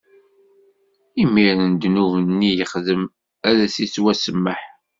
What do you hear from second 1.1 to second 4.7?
Imiren ddnub-nni yexdem ad s-ittwasemmeḥ.